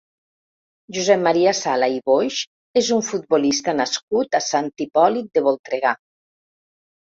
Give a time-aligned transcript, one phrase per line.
[0.95, 2.37] Josep Maria Sala i Boix
[2.81, 5.95] és un futbolista nascut a Sant Hipòlit de Voltregà.